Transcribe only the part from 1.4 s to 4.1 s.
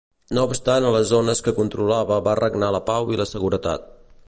que controlava va regnar la pau i la seguretat.